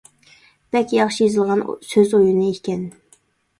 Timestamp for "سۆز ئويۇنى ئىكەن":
1.91-2.91